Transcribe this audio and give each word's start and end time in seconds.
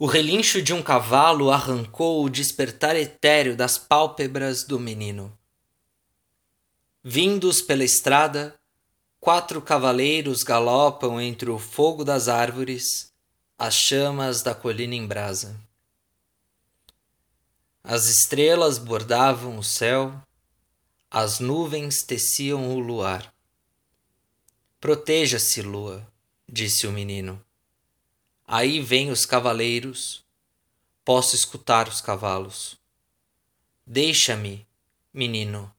O 0.00 0.06
relincho 0.06 0.62
de 0.62 0.72
um 0.72 0.80
cavalo 0.80 1.50
arrancou 1.50 2.24
o 2.24 2.30
despertar 2.30 2.94
etéreo 2.94 3.56
das 3.56 3.76
pálpebras 3.76 4.62
do 4.62 4.78
menino. 4.78 5.36
Vindos 7.02 7.60
pela 7.60 7.82
estrada, 7.82 8.54
quatro 9.18 9.60
cavaleiros 9.60 10.44
galopam 10.44 11.20
entre 11.20 11.50
o 11.50 11.58
fogo 11.58 12.04
das 12.04 12.28
árvores, 12.28 13.12
as 13.58 13.74
chamas 13.74 14.40
da 14.40 14.54
colina 14.54 14.94
em 14.94 15.04
brasa. 15.04 15.58
As 17.82 18.06
estrelas 18.06 18.78
bordavam 18.78 19.58
o 19.58 19.64
céu, 19.64 20.14
as 21.10 21.40
nuvens 21.40 22.04
teciam 22.04 22.70
o 22.70 22.78
luar. 22.78 23.34
Proteja-se, 24.80 25.60
lua, 25.60 26.06
disse 26.48 26.86
o 26.86 26.92
menino. 26.92 27.44
Aí 28.50 28.80
vêm 28.80 29.10
os 29.10 29.26
cavaleiros, 29.26 30.24
posso 31.04 31.36
escutar 31.36 31.86
os 31.86 32.00
cavalos. 32.00 32.78
Deixa-me, 33.86 34.66
menino, 35.12 35.70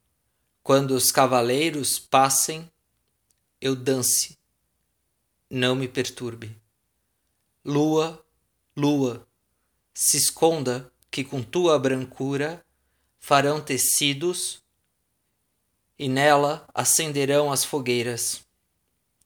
quando 0.61 0.91
os 0.91 1.09
cavaleiros 1.09 1.97
passem, 1.97 2.71
eu 3.59 3.75
dance. 3.75 4.37
Não 5.49 5.75
me 5.75 5.87
perturbe. 5.87 6.55
Lua, 7.65 8.23
lua, 8.77 9.27
se 9.91 10.17
esconda 10.17 10.93
que 11.09 11.23
com 11.23 11.41
tua 11.41 11.79
brancura 11.79 12.63
farão 13.19 13.59
tecidos 13.59 14.61
e 15.97 16.07
nela 16.07 16.69
acenderão 16.71 17.51
as 17.51 17.63
fogueiras. 17.63 18.45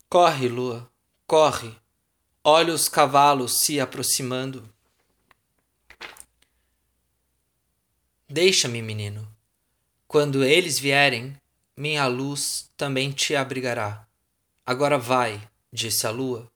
Corre, 0.07 0.47
lua, 0.47 0.89
corre 1.27 1.82
Olha 2.45 2.73
os 2.73 2.89
cavalos 2.89 3.61
se 3.61 3.79
aproximando. 3.79 4.69
Deixa-me, 8.27 8.81
menino. 8.81 9.25
Quando 10.05 10.43
eles 10.43 10.77
vierem, 10.77 11.39
minha 11.77 12.05
luz 12.05 12.69
também 12.75 13.13
te 13.13 13.33
abrigará. 13.33 14.05
Agora 14.65 14.97
vai, 14.97 15.41
disse 15.71 16.05
a 16.05 16.09
lua, 16.09 16.51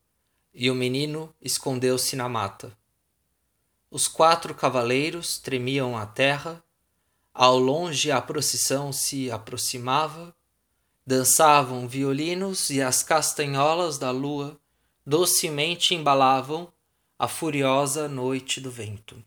e 0.53 0.69
o 0.69 0.75
menino 0.75 1.33
escondeu-se 1.41 2.17
na 2.17 2.27
mata. 2.27 2.77
Os 3.89 4.09
quatro 4.09 4.53
cavaleiros 4.53 5.37
tremiam 5.37 5.97
a 5.97 6.05
terra, 6.05 6.61
ao 7.33 7.57
longe 7.57 8.11
a 8.11 8.21
procissão 8.21 8.91
se 8.91 9.31
aproximava, 9.31 10.35
dançavam 11.05 11.87
violinos 11.87 12.69
e 12.69 12.81
as 12.81 13.03
castanholas 13.03 13.97
da 13.97 14.11
lua 14.11 14.59
docemente 15.07 15.95
embalavam 15.95 16.67
a 17.17 17.29
furiosa 17.29 18.09
noite 18.09 18.59
do 18.59 18.69
vento. 18.69 19.23